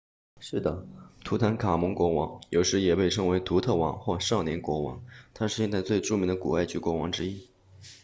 [0.39, 0.83] 是的
[1.23, 5.03] 图坦卡蒙国王有时也被称为图特王或少年国王
[5.35, 7.47] 他是现代最著名的古埃及国王之一